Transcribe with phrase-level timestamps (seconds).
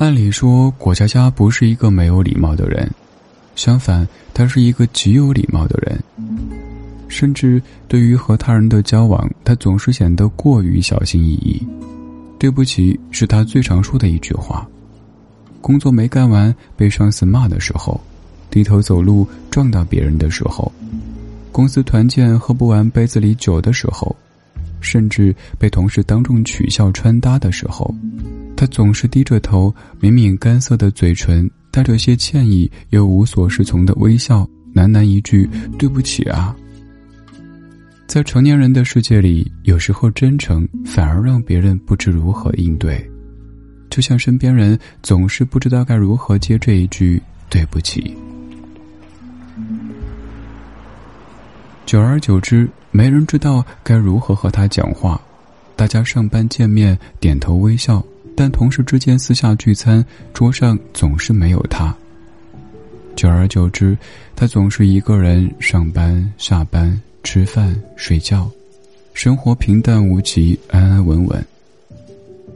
[0.00, 2.90] 按理说，果佳佳不是一个没有礼貌的人，
[3.54, 6.02] 相反，她是一个极有礼貌的人。
[7.06, 11.62] 甚至对于和他人的交往，她总是显得过于小心翼翼。
[12.38, 14.66] 对不起，是她最常说的一句话。
[15.60, 18.00] 工作没干完被上司骂的时候，
[18.48, 20.72] 低头走路撞到别人的时候，
[21.52, 24.16] 公司团建喝不完杯子里酒的时候，
[24.80, 27.94] 甚至被同事当众取笑穿搭的时候，
[28.60, 35.48] 他总是低着头，抿抿干涩的嘴唇，带着些歉意又无所适从的微笑，喃喃一句
[35.80, 36.54] ：“对不起啊。”
[38.06, 43.02] 在成年人的世界里，有时候真诚反而让别人不知如何应对。
[43.88, 47.18] 就像身边人总是不知道该如何接这一句
[47.48, 48.14] 对不起，
[51.86, 55.18] 久而久之，没人知道该如何和他讲话。
[55.76, 58.04] 大家上班见面点头微笑，
[58.36, 61.94] 但同事之间私下聚餐，桌上总是没有他。
[63.16, 63.96] 久而久之，
[64.34, 68.50] 他总是一个人上班、下班、吃饭、睡觉，
[69.14, 71.46] 生活平淡无奇，安安稳稳。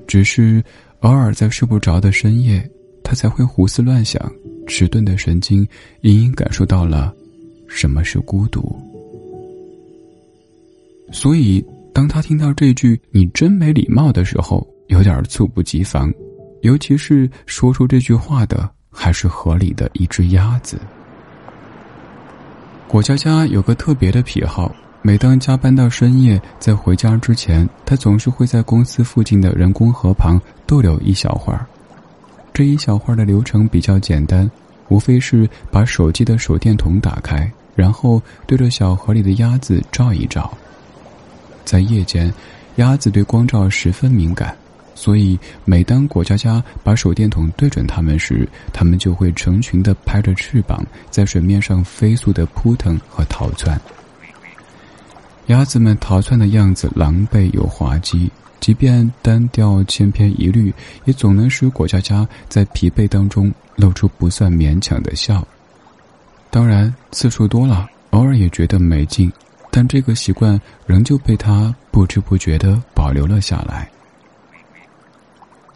[0.06, 0.62] 只是。
[1.00, 2.66] 偶尔在睡不着的深夜，
[3.02, 4.32] 他才会胡思乱想，
[4.66, 5.68] 迟钝的神经
[6.00, 7.14] 隐隐感受到了
[7.68, 8.74] 什么是孤独。
[11.12, 16.12] 所以，当他听到这句“你真没礼貌”的时候，有点猝不及防，
[16.62, 20.78] 尤其是说出这句话的还是河里的一只鸭子。
[22.86, 24.74] 果佳佳有个特别的癖好。
[25.06, 31.66] 每当加班到深夜，在回家之前，他总是会在公司附近的人工河旁逗留一小会儿。
[32.54, 34.50] 这一小会儿的流程比较简单，
[34.88, 40.50] 无非是把手机的手电筒打开，然后对着小河里的鸭子照一照。
[41.66, 42.32] 在夜间，
[42.76, 44.56] 鸭子对光照十分敏感。
[44.94, 53.80] 所以，每当果佳佳把手电筒对准它们时，它们就会成群的拍着翅膀，在水面上飞速的扑腾和逃窜。
[55.48, 58.30] 鸭子们逃窜的样子狼狈又滑稽，
[58.60, 60.72] 即便单调千篇一律，
[61.04, 65.46] 也总能使果佳佳在疲惫当中露出不算勉强的笑。
[66.50, 69.30] 当然，次数多了，偶尔也觉得没劲，
[69.70, 73.90] 但这个习惯仍旧被他不知不觉地保留了下来。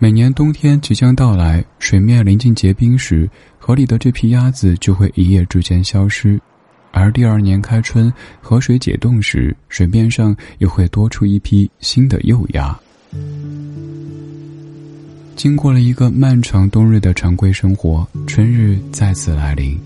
[0.01, 3.29] 每年冬天即将到来，水面临近结冰时，
[3.59, 6.41] 河里的这批鸭子就会一夜之间消失。
[6.93, 12.79] 而第二年开春，河水解冻时，水面上又会多出一批新的幼鸭。
[15.35, 19.77] 经过了一个漫长冬日的常规生活，春日再次来临。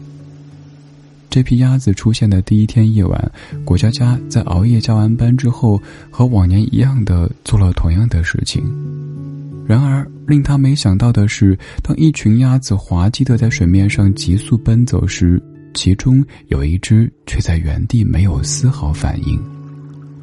[1.31, 3.33] 这批鸭子出现的第一天夜晚，
[3.65, 5.81] 果佳佳在熬夜加完班之后，
[6.11, 8.63] 和往年一样的做了同样的事情。
[9.67, 15.43] 然而，令他没想到的是，当一群鸭子滑稽的在水面上急速奔走时，
[15.73, 19.41] 其中有一只却在原地没有丝毫反应，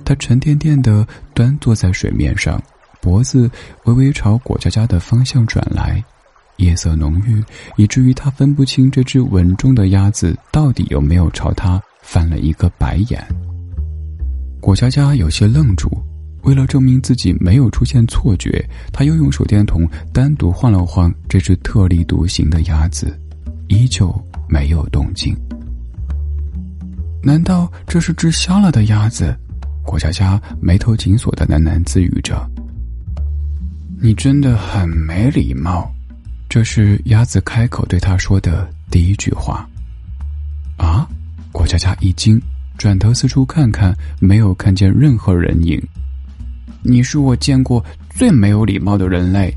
[0.04, 2.62] 它沉甸甸的端坐在水面上，
[3.02, 3.50] 脖子
[3.86, 6.04] 微微朝果佳佳的方向转来。
[6.58, 7.42] 夜色浓郁，
[7.78, 13.26] 以至于他分不清这只稳重的鸭子到底有没有朝他翻了一个白眼。
[14.60, 15.90] 果佳佳有些愣住，
[16.44, 23.20] 为了证明自己没有出现错觉，他又用手电筒单独晃了晃这只特立独行的鸭子，
[23.68, 24.14] 依旧。
[24.52, 25.38] 没有动静。
[27.22, 29.38] 难道这是只瞎了的鸭子？
[29.84, 32.50] 郭佳佳眉头紧锁的喃喃自语着
[34.02, 35.88] ：“你真的很没礼貌。”
[36.50, 39.70] 这是鸭子开口对他说的第一句话。
[40.78, 41.08] 啊！
[41.52, 42.42] 郭佳佳一惊，
[42.76, 45.80] 转头四处看看，没有看见任何人影。
[46.82, 49.54] 你是我见过最没有礼貌的人类。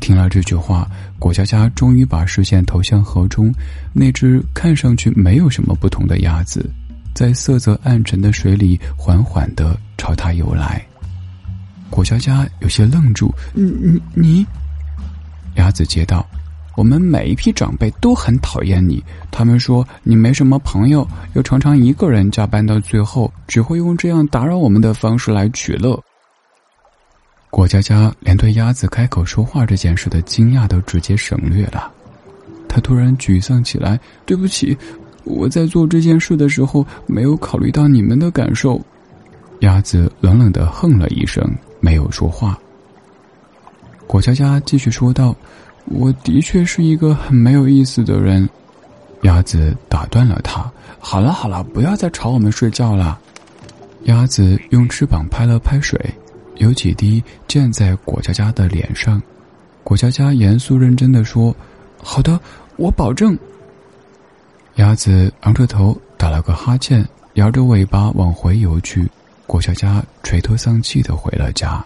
[0.00, 3.54] 听了这句话，果佳佳终于把视线投向河中，
[3.92, 6.68] 那只看上去没有什么不同的鸭子，
[7.14, 10.84] 在色泽暗沉的水里缓缓的朝他游来。
[11.88, 14.46] 果佳佳有些愣住：“你你你！”
[15.54, 16.26] 鸭子接道
[16.76, 19.00] ：“我们每一批长辈都很讨厌你，
[19.30, 26.02] 他们说你没什么朋友，又常常一个人加班到最后，只会用这样打扰我们的方式来取乐。”
[27.52, 31.92] 果佳佳连对鸭子开口说话这件事的惊讶都直接省略了，
[32.66, 34.00] 他突然沮丧起来。
[34.24, 34.74] 对不起，
[35.24, 38.80] 我在做这件事的时候没有考虑到你们的感受。
[39.60, 41.46] 鸭子冷冷的哼了一声，
[41.78, 42.58] 没有说话。
[44.06, 45.36] 果佳佳继续说道
[45.84, 48.48] ：“我的确是一个很没有意思的人。”
[49.24, 53.20] 鸭子打断了他：“好了好了，不要再吵我们睡觉了。”
[54.04, 56.00] 鸭子用翅膀拍了拍水。
[56.56, 59.20] 有几滴溅在果佳佳的脸上，
[59.82, 61.54] 果佳佳严肃认真的说
[62.02, 62.38] ：“好的，
[62.76, 63.36] 我保证。”
[64.76, 69.08] 鸭子昂着头打了个哈欠，摇着尾巴往回游去。
[69.46, 71.84] 果佳佳垂头丧气的回了家。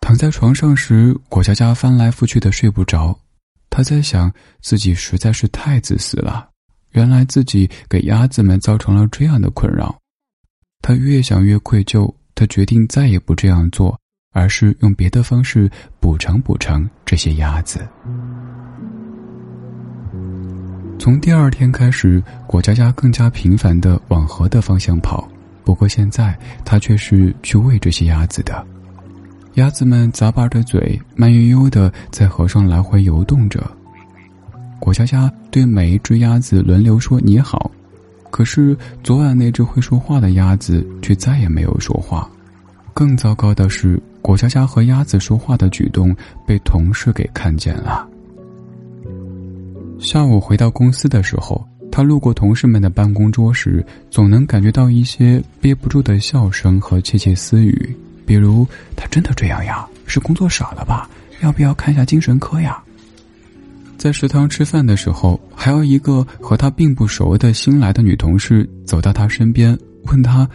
[0.00, 3.18] 躺在床上时，果佳佳翻来覆去的睡不着。
[3.70, 6.48] 他在想，自己实在是太自私了。
[6.90, 9.96] 原来自己给鸭子们造成了这样的困扰。
[10.82, 12.12] 他越想越愧疚，
[12.42, 13.96] 他决定再也不这样做，
[14.32, 17.86] 而是用别的方式补偿补偿这些鸭子。
[20.98, 25.28] 从第二天开始，果佳佳更加频繁的往河的方向跑。
[25.62, 28.66] 不过现在，他却是去喂这些鸭子的。
[29.54, 33.64] 鸭子们咂巴着嘴，慢悠悠的在河上来回游动着。
[34.80, 37.70] 果佳佳对每一只鸭子轮流说“你好”，
[38.32, 42.28] 可是昨晚那只会说话的鸭子却再也没有说话。
[42.94, 46.14] 更糟糕的是，果佳佳和鸭子说话的举动
[46.46, 48.08] 被同事给看见了。
[49.98, 57.96] 下午回到公司的时候，他路过同事们的办公桌时，总能感觉到一些憋不住的笑声和窃窃私语，
[58.26, 58.66] 比如
[58.96, 59.86] “他真的这样呀？
[60.06, 61.08] 是工作少了吧？
[61.40, 62.82] 要不要看一下精神科呀？”
[63.96, 70.48] 在食堂吃饭的时候，还有一个和他并不熟的新来的女同事走到他身边，问他：“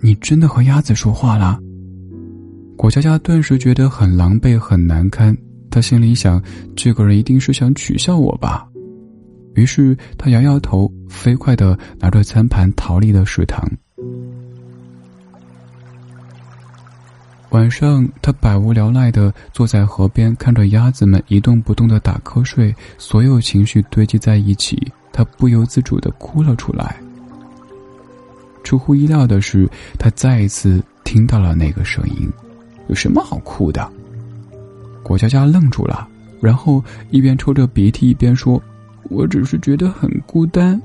[0.00, 1.58] 你真的和鸭子说话了？”
[2.76, 5.36] 果佳佳顿时觉得很狼狈、很难堪。
[5.70, 6.42] 他心里想
[6.74, 8.66] ：“这个人一定是想取笑我吧？”
[9.54, 13.70] 于是他摇摇头，飞快的拿着餐盘逃离了食堂。
[17.50, 24.80] 晚上，他百无聊赖的坐在河边，看着鸭子们一动不动的打瞌睡，所有情绪堆积在一起，
[25.12, 26.96] 他不由自主的哭了出来。
[28.70, 29.68] 出乎意料的是，
[29.98, 32.30] 他再一次听到了那个声音。
[32.86, 33.90] 有什么好哭的？
[35.02, 36.06] 果佳佳愣住了，
[36.40, 36.80] 然后
[37.10, 38.62] 一边抽着鼻涕一边说
[39.10, 40.80] ：“我只是觉得很孤单。”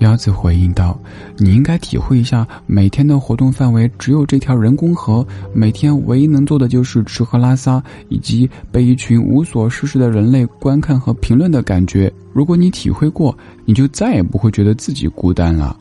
[0.00, 0.98] 鸭子回应道
[1.36, 12.10] ：“你应该体会一下，每天的活动范围只有这条人工河，每天唯一能做的就是吃喝拉撒，以及被一群无所事事的人类观看和评论的感觉。
[12.32, 13.36] 如果你体会过，
[13.66, 15.78] 你就再也不会觉得自己孤单了。”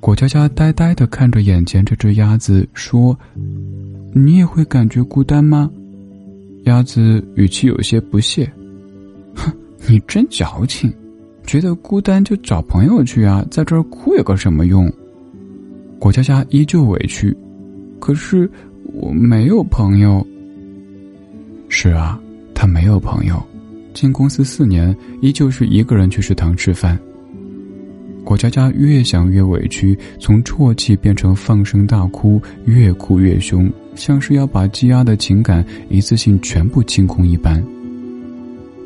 [0.00, 3.18] 果佳佳呆呆的看着眼前这只鸭子，说
[4.14, 5.70] ：“你也会感觉孤单吗？”
[6.64, 8.50] 鸭子语气有些不屑
[9.34, 9.52] ：“哼，
[9.88, 10.92] 你真矫情。”
[11.46, 14.92] 觉得孤单就找朋友去啊，在这儿哭有个什么用？
[15.98, 17.36] 果佳佳依旧委屈，
[18.00, 18.50] 可是
[18.92, 20.26] 我没有朋友。
[21.68, 22.20] 是啊，
[22.52, 23.40] 他没有朋友，
[23.94, 26.98] 进公司四年，依旧是一个人去食堂吃饭。
[28.26, 37.64] 果佳佳越想越委屈，从啜泣变成放声大哭，越哭越凶，像是要把积压的情感一次性全部清空一般。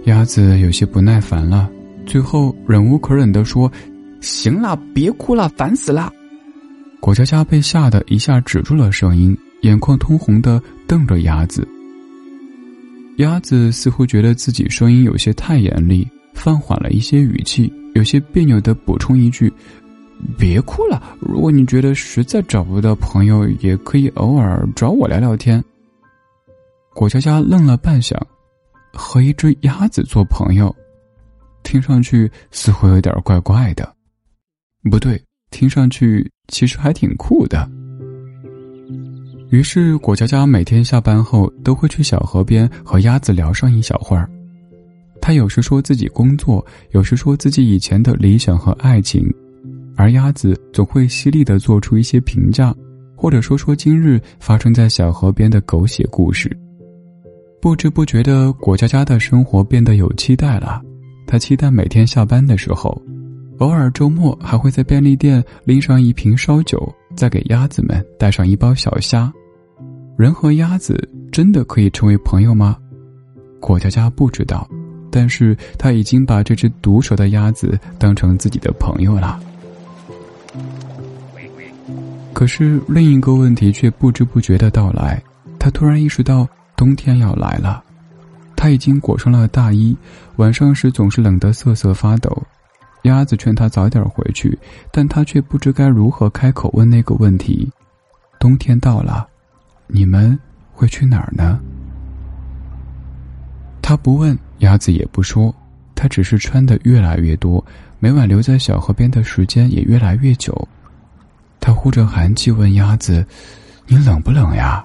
[0.05, 1.71] 鸭子有些不耐烦了。
[2.05, 3.73] 最后忍无可忍的说
[4.21, 6.13] ：“行了，别哭了，烦死了。”
[7.01, 11.67] 果佳佳被吓得一下止住了声音，眼眶通红的瞪着鸭子。
[13.17, 19.53] 鸭子似乎觉得自己声音有些太严厉，放缓了一些语气，有些别扭的补充一句
[20.39, 25.63] ：“别哭了，如果你觉得实在找不到朋友，也可以偶尔找我聊聊天。”
[26.95, 28.17] 果佳佳愣了半晌，
[28.93, 30.75] 和一只鸭子做朋友。
[31.63, 33.93] 听上去似乎有点怪怪的，
[34.91, 37.69] 不对，听上去其实还挺酷的。
[39.51, 44.31] 于是果佳佳每天下班后都会去小河边和鸭子聊上一小会儿。
[45.21, 49.23] 他有时说自己工作，有时说自己以前的理想和爱情，
[49.97, 52.75] 而鸭子总会犀利的做出一些评价，
[53.15, 56.51] 或者说说今日发生在小河边的狗血故事。
[57.61, 60.81] 不知不觉的，果佳佳的生活变得有期待了。
[61.27, 63.01] 他期待每天下班的时候，
[63.59, 69.31] 偶尔周末还会在便利店拎上一瓶烧酒，再给鸭子们带上一包小虾。
[70.17, 72.77] 人和鸭子真的可以成为朋友吗？
[73.61, 74.67] 果佳佳不知道，
[75.11, 79.39] 但是他已经把这只毒舌的鸭子当成自己的朋友了。
[82.33, 85.23] 可是另一个问题却不知不觉的到来，
[85.59, 87.83] 他突然意识到冬天要来了。
[88.57, 89.97] 他已经裹上了大衣，
[90.37, 92.43] 晚上时总是冷得瑟瑟发抖。
[93.05, 94.59] 鸭子劝他早点回去，
[94.93, 97.71] 但他却不知该如何开口问那个问题。
[98.39, 99.27] 冬天到了，
[99.87, 100.39] 你们
[100.73, 101.59] 会去哪儿呢？
[103.81, 105.55] 他不问，鸭子也不说，
[105.95, 107.63] 他只是穿的越来越多，
[107.99, 110.67] 每晚留在小河边的时间也越来越久。
[111.61, 113.27] 他呼着寒气问鸭子
[113.87, 114.83] ：“你冷不冷呀？”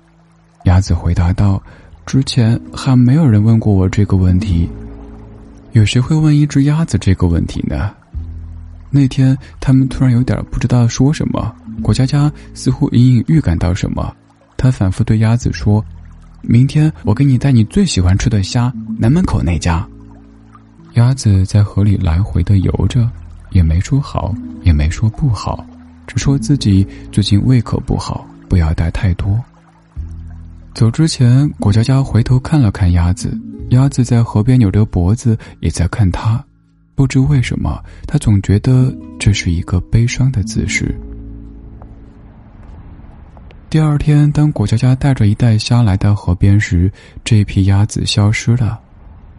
[0.66, 1.62] 鸭子回答道
[2.06, 4.70] ：“之前还没有人问过我这个问题。
[5.72, 7.94] 有谁会问一只鸭子这个问题呢？”
[8.92, 11.54] 那天，他们突然有点不知道说什么。
[11.82, 14.16] 果佳佳似乎隐隐预感到什么，
[14.58, 15.84] 他反复对鸭子说
[16.48, 19.88] ：“明天我给你带你最喜欢吃的虾，南门口那家。”
[20.96, 23.10] 鸭子在河里来回的游着，
[23.52, 24.34] 也没说好，
[24.64, 25.66] 也没说不好，
[26.08, 29.38] 只说自己最近胃口不好，不要带太多。
[30.74, 33.38] 走之前，果佳佳回头看了看鸭子，
[33.72, 36.44] 鸭子在河边扭着脖子，也在看他。
[36.96, 40.98] 不知为什么，他总觉得这是一个悲伤的姿势。
[43.70, 46.90] 第二天，当果佳佳带着一袋虾来到河边时，
[47.26, 48.80] 这批鸭子消失了，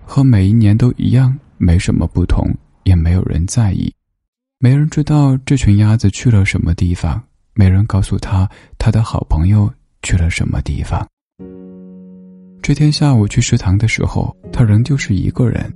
[0.05, 2.47] 和每一年都一样，没什么不同，
[2.85, 3.91] 也没有人在意，
[4.59, 7.23] 没人知道这群鸭子去了什么地方，
[7.55, 11.07] 没人告诉他他的好朋友去了什么地方。
[12.61, 15.73] 这天下午去食堂的时候，他仍旧是一个人。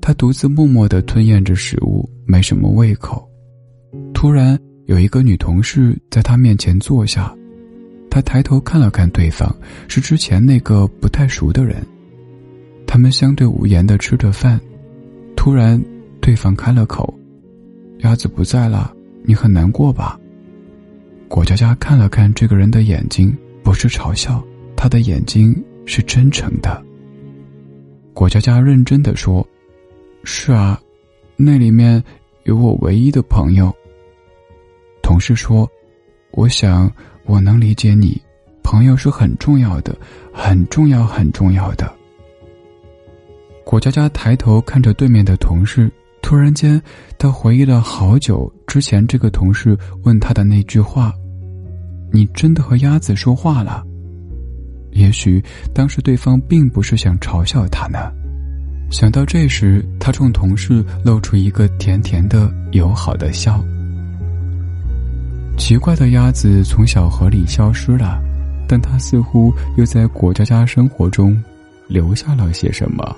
[0.00, 3.28] 他独自默默的吞咽着食物，没什么胃口。
[4.14, 7.32] 突然，有一个女同事在他面前坐下，
[8.10, 9.54] 他抬头看了看对方，
[9.88, 11.84] 是之前那个不太熟的人。
[12.86, 14.60] 他们相对无言的吃着饭，
[15.36, 15.82] 突然，
[16.20, 17.12] 对方开了口
[18.00, 20.18] ：“鸭子不在了，你很难过吧？”
[21.28, 24.42] 果佳佳看了看这个人的眼睛，不是嘲笑，
[24.74, 26.82] 他的眼睛是真诚的。
[28.14, 29.46] 果佳佳认真的说。
[30.24, 30.78] 是啊，
[31.36, 32.02] 那里面
[32.42, 33.74] 有我唯一的朋友。
[35.00, 35.66] 同事说
[36.32, 36.92] ：“我想
[37.28, 38.20] 我能理解你，
[38.62, 39.94] 朋友是很重要的，
[40.32, 41.94] 很重要，很重要的。”
[43.64, 45.92] 果佳佳抬头看着对面的同事，
[46.22, 46.80] 突然间，
[47.18, 51.12] 他回忆了好久之前这个同事问他的那句话
[52.10, 53.84] ：“你真的和鸭子说话了？”
[54.92, 55.44] 也许
[55.74, 58.10] 当时对方并不是想嘲笑他呢。
[58.90, 63.62] 想到这时，他冲同事露出一个甜甜的、友好的笑。
[65.58, 68.18] 奇怪的鸭子从小河里消失了，
[68.66, 71.36] 但它似乎又在果家家生活中
[71.88, 73.14] 留下了些什么。